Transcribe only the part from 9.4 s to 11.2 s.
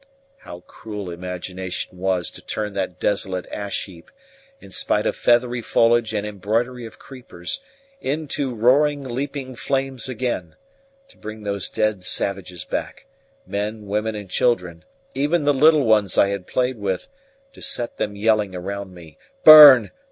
flames again to